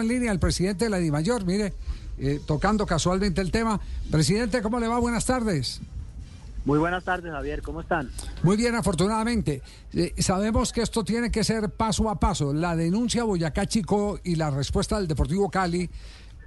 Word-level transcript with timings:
En 0.00 0.08
línea 0.08 0.32
el 0.32 0.38
presidente 0.38 0.84
de 0.84 0.90
la 0.90 0.98
DIMAYOR, 0.98 1.44
mire, 1.44 1.72
eh, 2.18 2.40
tocando 2.46 2.86
casualmente 2.86 3.40
el 3.40 3.50
tema. 3.50 3.80
Presidente, 4.10 4.62
¿cómo 4.62 4.80
le 4.80 4.88
va? 4.88 4.98
Buenas 4.98 5.24
tardes. 5.26 5.80
Muy 6.64 6.78
buenas 6.78 7.04
tardes, 7.04 7.32
Javier. 7.32 7.62
¿Cómo 7.62 7.80
están? 7.80 8.10
Muy 8.42 8.56
bien, 8.56 8.74
afortunadamente. 8.74 9.62
Eh, 9.94 10.12
sabemos 10.18 10.72
que 10.72 10.82
esto 10.82 11.04
tiene 11.04 11.30
que 11.30 11.42
ser 11.42 11.70
paso 11.70 12.10
a 12.10 12.20
paso. 12.20 12.52
La 12.52 12.76
denuncia 12.76 13.24
Boyacá 13.24 13.66
Chico 13.66 14.20
y 14.24 14.36
la 14.36 14.50
respuesta 14.50 14.98
del 14.98 15.08
Deportivo 15.08 15.50
Cali 15.50 15.88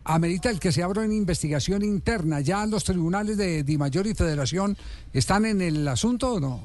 amerita 0.04 0.50
el 0.52 0.60
que 0.60 0.72
se 0.72 0.84
abra 0.84 1.02
una 1.02 1.16
investigación 1.16 1.84
interna. 1.84 2.42
¿Ya 2.42 2.64
los 2.68 2.84
tribunales 2.84 3.38
de 3.38 3.64
DIMAYOR 3.64 4.06
y 4.06 4.14
Federación 4.14 4.78
están 5.14 5.46
en 5.46 5.62
el 5.62 5.88
asunto 5.88 6.34
o 6.34 6.40
no? 6.40 6.62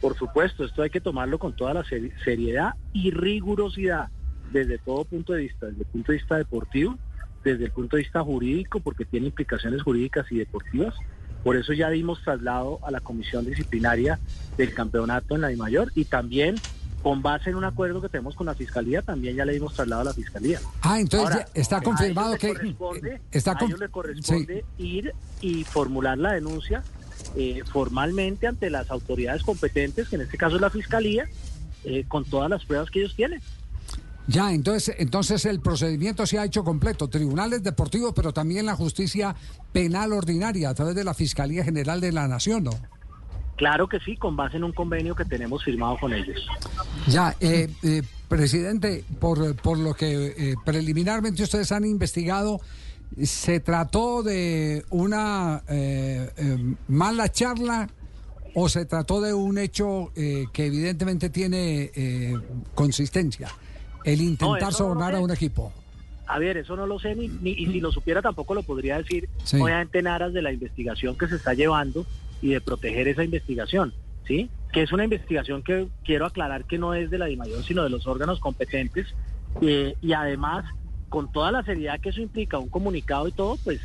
Por 0.00 0.16
supuesto, 0.16 0.64
esto 0.64 0.82
hay 0.82 0.90
que 0.90 1.00
tomarlo 1.00 1.38
con 1.38 1.54
toda 1.56 1.74
la 1.74 1.82
seri- 1.84 2.12
seriedad 2.24 2.74
y 2.94 3.10
rigurosidad 3.10 4.08
desde 4.52 4.78
todo 4.78 5.04
punto 5.04 5.32
de 5.32 5.42
vista, 5.42 5.66
desde 5.66 5.80
el 5.80 5.86
punto 5.86 6.12
de 6.12 6.18
vista 6.18 6.36
deportivo, 6.36 6.98
desde 7.44 7.66
el 7.66 7.70
punto 7.70 7.96
de 7.96 8.02
vista 8.02 8.22
jurídico, 8.22 8.80
porque 8.80 9.04
tiene 9.04 9.26
implicaciones 9.26 9.82
jurídicas 9.82 10.26
y 10.30 10.38
deportivas. 10.38 10.94
Por 11.44 11.56
eso 11.56 11.72
ya 11.72 11.88
dimos 11.88 12.22
traslado 12.22 12.80
a 12.82 12.90
la 12.90 13.00
comisión 13.00 13.46
disciplinaria 13.46 14.18
del 14.56 14.74
campeonato 14.74 15.34
en 15.34 15.42
la 15.42 15.48
DIMAYOR 15.48 15.92
y 15.94 16.04
también 16.04 16.56
con 17.02 17.22
base 17.22 17.50
en 17.50 17.56
un 17.56 17.64
acuerdo 17.64 18.02
que 18.02 18.08
tenemos 18.08 18.34
con 18.34 18.46
la 18.46 18.54
fiscalía, 18.54 19.02
también 19.02 19.36
ya 19.36 19.44
le 19.44 19.52
dimos 19.52 19.72
traslado 19.72 20.02
a 20.02 20.04
la 20.06 20.12
fiscalía. 20.12 20.60
Ah, 20.82 20.98
entonces 20.98 21.30
Ahora, 21.30 21.46
ya 21.54 21.60
está 21.60 21.80
confirmado 21.80 22.36
que 22.36 22.74
está 23.30 23.52
a 23.52 23.64
ellos 23.64 23.78
le 23.78 23.88
corresponde 23.88 24.64
ir 24.78 25.12
y 25.40 25.62
formular 25.62 26.18
la 26.18 26.32
denuncia 26.32 26.82
eh, 27.36 27.62
formalmente 27.70 28.46
ante 28.46 28.70
las 28.70 28.90
autoridades 28.90 29.42
competentes, 29.42 30.08
que 30.08 30.16
en 30.16 30.22
este 30.22 30.38
caso 30.38 30.56
es 30.56 30.62
la 30.62 30.70
fiscalía, 30.70 31.28
eh, 31.84 32.04
con 32.08 32.24
todas 32.24 32.48
las 32.50 32.64
pruebas 32.64 32.90
que 32.90 33.00
ellos 33.00 33.14
tienen. 33.14 33.40
Ya, 34.28 34.52
entonces, 34.52 34.94
entonces 34.98 35.46
el 35.46 35.60
procedimiento 35.60 36.26
se 36.26 36.38
ha 36.38 36.44
hecho 36.44 36.62
completo. 36.62 37.08
Tribunales 37.08 37.62
deportivos, 37.62 38.12
pero 38.14 38.32
también 38.32 38.66
la 38.66 38.76
justicia 38.76 39.34
penal 39.72 40.12
ordinaria 40.12 40.68
a 40.68 40.74
través 40.74 40.94
de 40.94 41.02
la 41.02 41.14
Fiscalía 41.14 41.64
General 41.64 41.98
de 42.00 42.12
la 42.12 42.28
Nación, 42.28 42.64
¿no? 42.64 42.72
Claro 43.56 43.88
que 43.88 43.98
sí, 44.00 44.16
con 44.16 44.36
base 44.36 44.58
en 44.58 44.64
un 44.64 44.72
convenio 44.72 45.16
que 45.16 45.24
tenemos 45.24 45.64
firmado 45.64 45.96
con 45.98 46.12
ellos. 46.12 46.46
Ya, 47.08 47.34
eh, 47.40 47.68
eh, 47.82 48.02
presidente, 48.28 49.02
por, 49.18 49.56
por 49.56 49.78
lo 49.78 49.94
que 49.94 50.34
eh, 50.36 50.54
preliminarmente 50.64 51.42
ustedes 51.42 51.72
han 51.72 51.84
investigado, 51.84 52.60
¿se 53.22 53.58
trató 53.60 54.22
de 54.22 54.84
una 54.90 55.64
eh, 55.68 56.74
mala 56.86 57.32
charla 57.32 57.88
o 58.54 58.68
se 58.68 58.84
trató 58.84 59.20
de 59.20 59.32
un 59.32 59.58
hecho 59.58 60.12
que 60.14 60.66
evidentemente 60.66 61.30
tiene 61.30 61.90
eh, 61.94 62.34
consistencia? 62.74 63.48
El 64.04 64.20
intentar 64.20 64.62
no 64.62 64.72
sobornar 64.72 65.14
a 65.14 65.20
un 65.20 65.30
equipo. 65.30 65.72
A 66.26 66.38
ver, 66.38 66.58
eso 66.58 66.76
no 66.76 66.86
lo 66.86 66.98
sé 66.98 67.14
ni, 67.14 67.28
ni- 67.28 67.52
y 67.52 67.66
si 67.66 67.80
lo 67.80 67.90
supiera 67.90 68.20
tampoco 68.20 68.54
lo 68.54 68.62
podría 68.62 68.98
decir, 68.98 69.28
Sí. 69.44 69.60
obviamente 69.60 69.98
en 69.98 70.06
aras 70.08 70.32
de 70.32 70.42
la 70.42 70.52
investigación 70.52 71.16
que 71.16 71.26
se 71.26 71.36
está 71.36 71.54
llevando 71.54 72.04
y 72.42 72.50
de 72.50 72.60
proteger 72.60 73.08
esa 73.08 73.24
investigación, 73.24 73.94
¿sí? 74.26 74.50
Que 74.72 74.82
es 74.82 74.92
una 74.92 75.04
investigación 75.04 75.62
que 75.62 75.88
quiero 76.04 76.26
aclarar 76.26 76.64
que 76.66 76.76
no 76.78 76.92
es 76.94 77.10
de 77.10 77.16
la 77.18 77.26
DIMAYOR, 77.26 77.64
sino 77.64 77.82
de 77.82 77.90
los 77.90 78.06
órganos 78.06 78.40
competentes 78.40 79.06
eh, 79.62 79.94
y 80.02 80.12
además 80.12 80.66
con 81.08 81.32
toda 81.32 81.50
la 81.50 81.62
seriedad 81.64 81.98
que 81.98 82.10
eso 82.10 82.20
implica, 82.20 82.58
un 82.58 82.68
comunicado 82.68 83.26
y 83.26 83.32
todo, 83.32 83.56
pues 83.64 83.80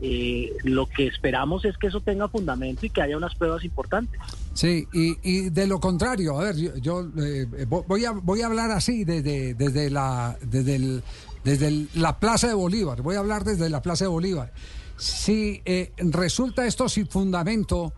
eh, 0.00 0.52
lo 0.64 0.86
que 0.86 1.06
esperamos 1.06 1.64
es 1.64 1.76
que 1.78 1.88
eso 1.88 2.00
tenga 2.00 2.28
fundamento 2.28 2.86
y 2.86 2.90
que 2.90 3.02
haya 3.02 3.16
unas 3.16 3.34
pruebas 3.34 3.64
importantes. 3.64 4.20
Sí, 4.54 4.86
y, 4.92 5.16
y 5.22 5.50
de 5.50 5.66
lo 5.66 5.80
contrario, 5.80 6.38
a 6.38 6.44
ver, 6.44 6.56
yo, 6.56 6.76
yo, 6.76 7.00
eh, 7.18 7.46
vo- 7.68 7.84
voy, 7.86 8.04
a, 8.04 8.12
voy 8.12 8.42
a 8.42 8.46
hablar 8.46 8.70
así 8.70 9.04
desde, 9.04 9.54
desde, 9.54 9.90
la, 9.90 10.36
desde, 10.42 10.76
el- 10.76 11.02
desde 11.44 11.68
el- 11.68 11.88
la 11.94 12.18
Plaza 12.18 12.48
de 12.48 12.54
Bolívar, 12.54 13.02
voy 13.02 13.16
a 13.16 13.20
hablar 13.20 13.44
desde 13.44 13.68
la 13.70 13.82
Plaza 13.82 14.04
de 14.04 14.08
Bolívar. 14.08 14.52
Si 14.96 15.62
eh, 15.64 15.92
resulta 15.98 16.66
esto 16.66 16.88
sin 16.88 17.06
fundamento, 17.06 17.92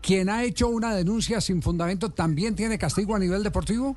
quien 0.00 0.28
ha 0.28 0.44
hecho 0.44 0.68
una 0.68 0.94
denuncia 0.94 1.40
sin 1.40 1.62
fundamento 1.62 2.10
también 2.10 2.54
tiene 2.54 2.78
castigo 2.78 3.16
a 3.16 3.18
nivel 3.18 3.42
deportivo. 3.42 3.96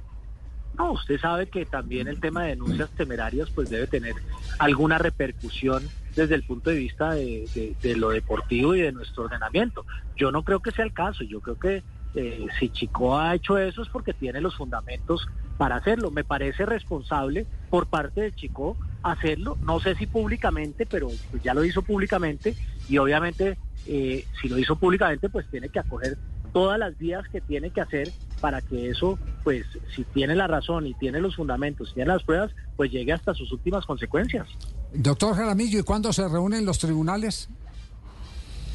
No, 0.77 0.93
usted 0.93 1.19
sabe 1.19 1.47
que 1.49 1.65
también 1.65 2.07
el 2.07 2.19
tema 2.19 2.43
de 2.43 2.49
denuncias 2.49 2.89
temerarias 2.97 3.49
pues 3.53 3.69
debe 3.69 3.87
tener 3.87 4.13
alguna 4.59 4.97
repercusión 4.99 5.83
desde 6.17 6.33
el 6.33 6.43
punto 6.43 6.71
de 6.71 6.77
vista 6.77 7.11
de, 7.11 7.77
lo 7.95 8.09
deportivo 8.09 8.73
y 8.75 8.81
de 8.81 8.91
nuestro 8.91 9.25
ordenamiento. 9.25 9.85
Yo 10.15 10.31
no 10.31 10.43
creo 10.43 10.59
que 10.59 10.71
sea 10.71 10.83
el 10.83 10.91
caso, 10.91 11.23
yo 11.23 11.41
creo 11.41 11.59
que 11.59 11.83
eh, 12.15 12.47
si 12.59 12.69
Chico 12.69 13.17
ha 13.17 13.35
hecho 13.35 13.59
eso 13.59 13.83
es 13.83 13.89
porque 13.89 14.13
tiene 14.13 14.41
los 14.41 14.55
fundamentos 14.55 15.27
para 15.59 15.75
hacerlo. 15.75 16.09
Me 16.09 16.23
parece 16.23 16.65
responsable 16.65 17.45
por 17.69 17.85
parte 17.85 18.21
de 18.21 18.31
Chico 18.31 18.75
hacerlo, 19.03 19.57
no 19.61 19.79
sé 19.79 19.93
si 19.93 20.07
públicamente, 20.07 20.87
pero 20.87 21.07
pues 21.29 21.43
ya 21.43 21.53
lo 21.53 21.63
hizo 21.63 21.83
públicamente 21.83 22.55
y 22.89 22.97
obviamente 22.97 23.59
eh, 23.85 24.25
si 24.41 24.49
lo 24.49 24.57
hizo 24.57 24.75
públicamente 24.75 25.29
pues 25.29 25.45
tiene 25.51 25.69
que 25.69 25.79
acoger 25.79 26.17
todas 26.51 26.79
las 26.79 26.97
vías 26.97 27.27
que 27.29 27.41
tiene 27.41 27.69
que 27.69 27.81
hacer 27.81 28.09
para 28.41 28.61
que 28.61 28.89
eso, 28.89 29.19
pues, 29.43 29.65
si 29.95 30.03
tiene 30.05 30.35
la 30.35 30.47
razón 30.47 30.87
y 30.87 30.93
tiene 30.95 31.21
los 31.21 31.35
fundamentos, 31.35 31.93
tiene 31.93 32.11
las 32.11 32.23
pruebas, 32.23 32.51
pues 32.75 32.91
llegue 32.91 33.13
hasta 33.13 33.33
sus 33.33 33.51
últimas 33.51 33.85
consecuencias. 33.85 34.47
Doctor 34.93 35.35
Jaramillo, 35.35 35.79
¿y 35.79 35.83
cuándo 35.83 36.11
se 36.13 36.27
reúnen 36.27 36.65
los 36.65 36.79
tribunales? 36.79 37.49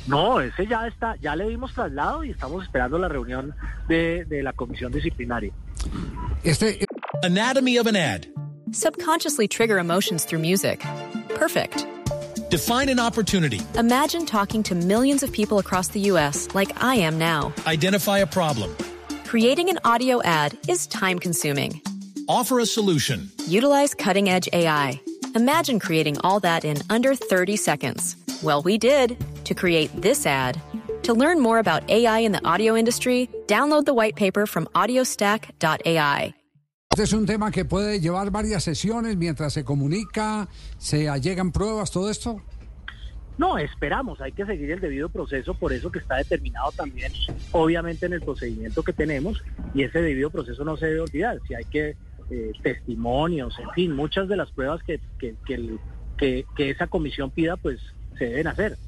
No, 0.06 0.40
ese 0.40 0.66
ya 0.66 0.86
está, 0.86 1.16
ya 1.20 1.36
le 1.36 1.48
dimos 1.48 1.72
traslado 1.72 2.24
y 2.24 2.30
estamos 2.30 2.64
esperando 2.64 2.98
la 2.98 3.08
reunión 3.08 3.54
de, 3.88 4.24
de 4.24 4.42
la 4.42 4.52
comisión 4.52 4.90
disciplinaria. 4.90 5.52
Este, 6.42 6.84
Anatomy 7.22 7.78
of 7.78 7.86
an 7.86 7.96
ad. 7.96 8.26
Subconsciously 8.72 9.46
trigger 9.46 9.78
emotions 9.78 10.24
through 10.24 10.40
music. 10.40 10.84
Perfect. 11.36 11.86
Define 12.50 12.88
an 12.88 12.98
opportunity. 12.98 13.60
Imagine 13.78 14.26
talking 14.26 14.62
to 14.64 14.74
millions 14.74 15.22
of 15.22 15.30
people 15.32 15.58
across 15.58 15.88
the 15.88 16.00
U.S. 16.10 16.48
like 16.54 16.82
I 16.82 16.96
am 16.96 17.16
now. 17.16 17.52
Identify 17.66 18.18
a 18.18 18.26
problem. 18.26 18.74
Creating 19.24 19.70
an 19.70 19.78
audio 19.84 20.20
ad 20.22 20.58
is 20.68 20.86
time 20.86 21.18
consuming. 21.18 21.80
Offer 22.28 22.60
a 22.60 22.66
solution. 22.66 23.30
Utilize 23.46 23.94
cutting 23.94 24.28
edge 24.28 24.48
AI. 24.52 25.00
Imagine 25.34 25.78
creating 25.78 26.18
all 26.20 26.40
that 26.40 26.64
in 26.64 26.76
under 26.90 27.14
30 27.14 27.56
seconds. 27.56 28.16
Well, 28.42 28.60
we 28.62 28.76
did 28.76 29.16
to 29.44 29.54
create 29.54 29.90
this 30.00 30.26
ad. 30.26 30.60
To 31.04 31.14
learn 31.14 31.40
more 31.40 31.58
about 31.58 31.88
AI 31.90 32.18
in 32.20 32.32
the 32.32 32.44
audio 32.44 32.76
industry, 32.76 33.30
download 33.46 33.86
the 33.86 33.94
white 33.94 34.14
paper 34.14 34.46
from 34.46 34.66
audiostack.ai. 34.74 36.34
este 36.92 37.04
es 37.04 37.12
un 37.14 37.24
tema 37.24 37.50
que 37.50 37.64
puede 37.64 38.00
llevar 38.00 38.30
varias 38.30 38.62
sesiones 38.64 39.16
mientras 39.16 39.54
se 39.54 39.64
comunica, 39.64 40.46
se 40.76 41.08
allegan 41.08 41.50
pruebas, 41.50 41.90
todo 41.90 42.10
esto. 42.10 42.42
No, 43.38 43.56
esperamos, 43.56 44.20
hay 44.20 44.32
que 44.32 44.44
seguir 44.44 44.70
el 44.72 44.80
debido 44.80 45.08
proceso, 45.08 45.54
por 45.54 45.72
eso 45.72 45.90
que 45.90 46.00
está 46.00 46.16
determinado 46.16 46.70
también, 46.72 47.10
obviamente, 47.52 48.04
en 48.04 48.12
el 48.12 48.20
procedimiento 48.20 48.82
que 48.82 48.92
tenemos, 48.92 49.42
y 49.72 49.84
ese 49.84 50.02
debido 50.02 50.28
proceso 50.28 50.64
no 50.64 50.76
se 50.76 50.86
debe 50.86 51.00
olvidar. 51.00 51.40
Si 51.48 51.54
hay 51.54 51.64
que 51.64 51.96
eh, 52.32 52.52
testimonios, 52.62 53.54
en 53.58 53.70
fin, 53.74 53.94
muchas 53.94 54.26
de 54.28 54.36
las 54.36 54.50
pruebas 54.50 54.82
que, 54.84 55.00
que, 55.18 55.34
que 55.46 55.54
el- 55.54 55.78
que- 56.16 56.46
esa 56.70 56.86
comisión 56.86 57.30
pida, 57.30 57.56
pues 57.56 57.78
se 58.18 58.24
deben 58.26 58.46
hacer. 58.46 58.78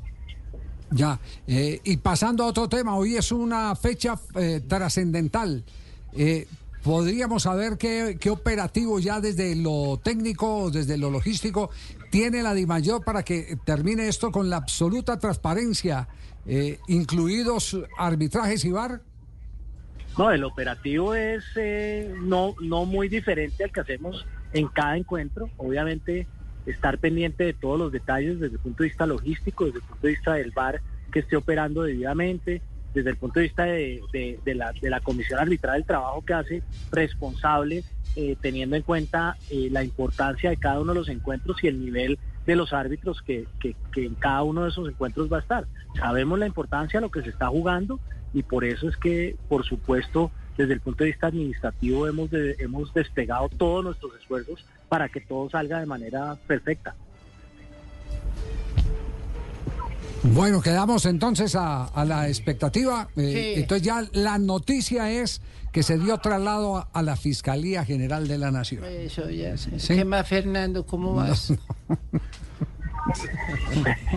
Ya, 0.90 1.18
eh, 1.46 1.80
y 1.84 1.96
pasando 1.96 2.44
a 2.44 2.46
otro 2.46 2.68
tema, 2.68 2.96
hoy 2.96 3.16
es 3.16 3.32
una 3.32 3.74
fecha 3.74 4.18
eh, 4.36 4.60
trascendental. 4.66 5.64
Eh, 6.12 6.46
¿Podríamos 6.84 7.42
saber 7.44 7.76
qué, 7.78 8.16
qué 8.20 8.30
operativo 8.30 8.98
ya 9.00 9.18
desde 9.20 9.56
lo 9.56 9.98
técnico, 10.02 10.70
desde 10.70 10.96
lo 10.98 11.10
logístico, 11.10 11.70
tiene 12.10 12.42
la 12.42 12.54
DIMAYOR 12.54 13.02
para 13.02 13.22
que 13.24 13.56
termine 13.64 14.06
esto 14.06 14.30
con 14.30 14.48
la 14.50 14.58
absoluta 14.58 15.18
transparencia, 15.18 16.06
eh, 16.46 16.78
incluidos 16.86 17.76
arbitrajes 17.98 18.64
y 18.66 18.70
VAR? 18.70 19.00
No, 20.16 20.30
el 20.30 20.44
operativo 20.44 21.14
es 21.14 21.44
eh, 21.56 22.14
no, 22.22 22.54
no 22.60 22.84
muy 22.84 23.08
diferente 23.08 23.64
al 23.64 23.72
que 23.72 23.80
hacemos 23.80 24.26
en 24.52 24.68
cada 24.68 24.96
encuentro. 24.96 25.50
Obviamente, 25.56 26.28
estar 26.66 26.98
pendiente 26.98 27.44
de 27.44 27.52
todos 27.52 27.78
los 27.78 27.92
detalles 27.92 28.38
desde 28.38 28.54
el 28.54 28.60
punto 28.60 28.82
de 28.82 28.88
vista 28.88 29.06
logístico, 29.06 29.66
desde 29.66 29.78
el 29.78 29.84
punto 29.84 30.06
de 30.06 30.12
vista 30.12 30.34
del 30.34 30.50
bar 30.52 30.80
que 31.12 31.20
esté 31.20 31.36
operando 31.36 31.82
debidamente, 31.82 32.62
desde 32.94 33.10
el 33.10 33.16
punto 33.16 33.40
de 33.40 33.46
vista 33.46 33.64
de, 33.64 34.38
la, 34.82 35.00
Comisión 35.00 35.40
Arbitral 35.40 35.74
del 35.74 35.84
Trabajo 35.84 36.24
que 36.24 36.32
hace 36.32 36.62
responsable, 36.92 37.82
eh, 38.14 38.36
teniendo 38.40 38.76
en 38.76 38.82
cuenta 38.82 39.36
eh, 39.50 39.68
la 39.70 39.82
importancia 39.82 40.50
de 40.50 40.56
cada 40.56 40.80
uno 40.80 40.92
de 40.92 41.00
los 41.00 41.08
encuentros 41.08 41.62
y 41.64 41.66
el 41.66 41.84
nivel 41.84 42.18
de 42.46 42.56
los 42.56 42.72
árbitros 42.72 43.20
que, 43.22 43.46
que, 43.58 43.74
en 43.96 44.14
cada 44.14 44.44
uno 44.44 44.62
de 44.62 44.68
esos 44.68 44.88
encuentros 44.88 45.32
va 45.32 45.38
a 45.38 45.40
estar. 45.40 45.66
Sabemos 45.98 46.38
la 46.38 46.46
importancia 46.46 47.00
de 47.00 47.06
lo 47.06 47.10
que 47.10 47.22
se 47.22 47.30
está 47.30 47.48
jugando 47.48 47.98
y 48.34 48.42
por 48.42 48.64
eso 48.64 48.88
es 48.88 48.96
que, 48.96 49.36
por 49.48 49.64
supuesto, 49.64 50.30
desde 50.58 50.74
el 50.74 50.80
punto 50.80 51.04
de 51.04 51.10
vista 51.10 51.28
administrativo 51.28 52.06
hemos, 52.06 52.30
hemos 52.32 52.92
despegado 52.92 53.48
todos 53.48 53.84
nuestros 53.84 54.12
esfuerzos 54.20 54.64
para 54.88 55.08
que 55.08 55.20
todo 55.20 55.48
salga 55.48 55.80
de 55.80 55.86
manera 55.86 56.36
perfecta. 56.46 56.94
Bueno, 60.24 60.62
quedamos 60.62 61.04
entonces 61.04 61.54
a, 61.54 61.90
la 62.06 62.28
expectativa. 62.28 63.08
Eh, 63.16 63.54
entonces 63.56 63.86
ya 63.86 64.04
la 64.12 64.38
noticia 64.38 65.10
es 65.10 65.42
que 65.70 65.82
se 65.82 65.98
dio 65.98 66.16
traslado 66.18 66.88
a, 66.92 67.02
la 67.02 67.16
Fiscalía 67.16 67.84
General 67.84 68.26
de 68.26 68.38
la 68.38 68.50
Nación. 68.50 68.84
Eso 68.84 69.28
ya 69.28 69.56
sé. 69.58 69.76
¿Qué 69.94 70.04
más, 70.04 70.26
Fernando? 70.26 70.86
¿Cómo 70.86 71.14
vas? 71.14 71.52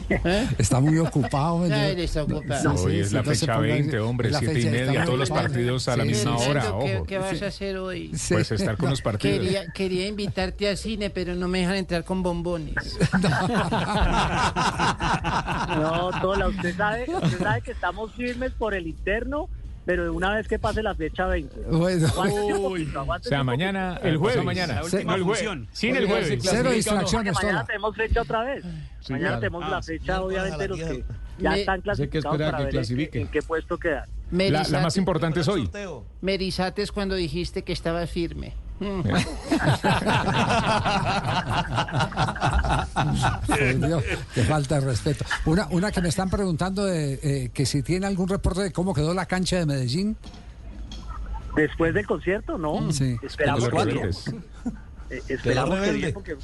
¿Eh? 0.10 0.48
Está 0.58 0.80
muy 0.80 0.98
ocupado. 0.98 1.56
hoy 1.58 3.00
es 3.00 3.12
la 3.12 3.24
fecha 3.24 3.58
20, 3.58 4.00
hombre, 4.00 4.32
7 4.34 4.60
y 4.60 4.66
media, 4.66 5.06
todos 5.06 5.20
los 5.20 5.30
partidos 5.30 5.88
a 5.88 5.98
la 5.98 6.06
misma 6.06 6.38
hora. 6.38 6.74
¿Qué, 7.08 7.18
vas 7.18 7.42
a 7.42 7.48
hacer 7.48 7.78
hoy? 7.78 8.12
Pues 8.30 8.52
estar 8.52 8.78
con 8.78 8.90
los 8.90 9.02
partidos. 9.02 9.40
Quería, 9.40 9.72
quería, 9.72 10.08
invitarte 10.08 10.70
al 10.70 10.78
cine, 10.78 11.10
pero 11.10 11.36
no 11.36 11.48
me 11.48 11.60
dejan 11.60 11.76
entrar 11.76 12.04
con 12.04 12.24
bombones. 12.24 12.76
no, 15.78 16.12
Tola, 16.22 16.48
usted 16.48 16.76
sabe, 16.76 17.06
usted 17.08 17.40
sabe 17.40 17.62
que 17.62 17.72
estamos 17.72 18.14
firmes 18.14 18.52
por 18.54 18.74
el 18.74 18.88
interno 18.88 19.50
pero 19.88 20.14
una 20.14 20.36
vez 20.36 20.50
que 20.50 20.60
pase 20.60 20.84
la 20.84 20.94
fecha 20.94 21.28
20. 21.28 21.62
Bueno. 21.72 22.08
o 22.18 23.20
sea, 23.22 23.46
mañana, 23.46 23.98
el 24.04 24.18
jueves. 24.18 24.44
Mañana. 24.44 24.82
El 24.82 25.24
jueves. 25.24 25.68
Sin 25.72 25.96
el 25.96 26.06
jueves. 26.06 26.44
Cero 26.44 26.72
distracciones. 26.72 27.34
Mañana 27.36 27.66
tenemos 27.66 27.96
fecha 27.96 28.22
otra 28.22 28.44
vez. 28.44 28.66
mañana 29.10 29.40
tenemos 29.40 29.70
la 29.70 29.82
fecha, 29.82 30.22
obviamente, 30.22 30.68
los 30.68 30.78
que 30.78 31.04
ya 31.40 31.56
están 31.56 31.82
clasificados 31.82 32.38
para 32.38 32.66
ver 32.66 32.76
en 33.16 33.28
qué, 33.30 33.42
puesto 33.42 33.78
quedan. 33.78 34.10
La, 34.30 34.64
la, 34.64 34.82
más 34.82 34.98
importante 34.98 35.40
es 35.40 35.48
hoy. 35.48 35.70
Me 36.20 36.34
erizates 36.34 36.92
cuando 36.92 37.16
dijiste 37.16 37.64
que 37.64 37.72
estaba 37.72 38.06
firme. 38.08 38.54
Dios, 43.78 44.04
qué 44.34 44.44
falta 44.44 44.80
de 44.80 44.86
respeto. 44.86 45.26
Una, 45.46 45.68
una 45.72 45.92
que 45.92 46.02
me 46.02 46.10
están 46.10 46.30
preguntando 46.30 46.86
de 46.86 47.20
eh, 47.24 47.50
que 47.54 47.66
si 47.66 47.82
tiene 47.82 48.06
algún 48.06 48.28
reporte 48.28 48.62
de 48.62 48.72
cómo 48.72 48.94
quedó 48.94 49.14
la 49.14 49.26
cancha 49.26 49.58
de 49.58 49.66
Medellín. 49.66 50.16
Después 51.56 51.94
del 51.94 52.06
concierto, 52.06 52.58
no. 52.58 52.82
Mm, 52.82 52.92
sí. 52.92 53.18
Esperamos 53.24 53.70
que 53.70 54.12
eh, 55.10 55.22
esperamos 55.30 55.80
que 55.80 55.92
bien 55.94 56.14
porque 56.14 56.36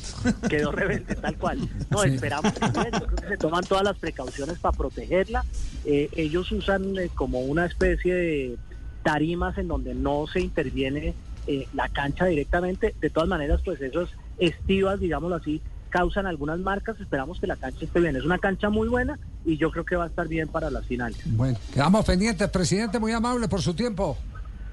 quedó 0.50 0.72
rebelde 0.72 1.16
tal 1.16 1.38
cual. 1.38 1.70
No, 1.92 2.04
esperamos 2.04 2.54
que 2.54 2.68
bien. 2.70 2.92
Yo 2.94 3.06
creo 3.06 3.16
que 3.18 3.28
se 3.28 3.38
toman 3.38 3.64
todas 3.66 3.84
las 3.84 3.98
precauciones 3.98 4.58
para 4.58 4.76
protegerla. 4.76 5.46
Eh, 5.86 6.10
ellos 6.16 6.52
usan 6.52 6.96
como 7.14 7.42
una 7.42 7.66
especie 7.66 8.16
de 8.16 8.58
tarimas 9.04 9.58
en 9.58 9.68
donde 9.68 9.94
no 9.94 10.26
se 10.32 10.40
interviene 10.40 11.14
eh, 11.48 11.68
la 11.74 11.90
cancha 11.90 12.26
directamente. 12.26 12.96
De 13.02 13.10
todas 13.10 13.30
maneras, 13.30 13.62
pues 13.64 13.82
esos 13.82 14.10
estivas, 14.38 15.00
digámoslo 15.00 15.36
así, 15.36 15.62
causan 15.90 16.26
algunas 16.26 16.60
marcas. 16.60 17.00
Esperamos 17.00 17.40
que 17.40 17.48
la 17.48 17.56
cancha 17.56 17.86
esté 17.86 18.00
bien. 18.00 18.16
Es 18.16 18.26
una 18.26 18.40
cancha 18.40 18.70
muy 18.70 18.88
buena 18.88 19.20
y 19.46 19.58
yo 19.58 19.72
creo 19.72 19.86
que 19.86 19.96
va 19.96 20.06
a 20.06 20.08
estar 20.08 20.28
bien 20.28 20.48
para 20.48 20.70
las 20.70 20.86
finales. 20.86 21.20
Bueno, 21.26 21.58
quedamos 21.74 22.06
pendientes. 22.06 22.50
Presidente, 22.50 23.00
muy 23.00 23.12
amable 23.12 23.48
por 23.48 23.62
su 23.62 23.74
tiempo. 23.74 24.18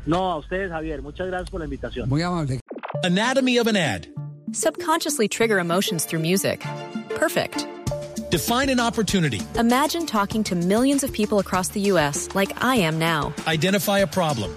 No, 0.07 0.33
a 0.33 0.39
ustedes, 0.39 0.71
Javier. 0.71 1.03
Muchas 1.03 1.27
gracias 1.27 1.51
por 1.51 1.61
la 1.61 1.67
invitación. 1.67 2.09
Muy 2.09 2.23
amable. 2.23 2.61
Anatomy 3.05 3.59
of 3.59 3.67
an 3.67 3.77
ad. 3.77 4.07
Subconsciously 4.53 5.29
trigger 5.29 5.59
emotions 5.59 6.07
through 6.07 6.23
music. 6.23 6.65
Perfect. 7.17 7.67
Define 8.31 8.71
an 8.71 8.81
opportunity. 8.81 9.43
Imagine 9.59 10.07
talking 10.07 10.45
to 10.45 10.55
millions 10.55 11.03
of 11.05 11.13
people 11.13 11.39
across 11.39 11.69
the 11.69 11.81
U.S. 11.93 12.29
like 12.35 12.63
I 12.63 12.77
am 12.77 12.99
now. 12.99 13.35
Identify 13.47 14.01
a 14.01 14.07
problem. 14.07 14.57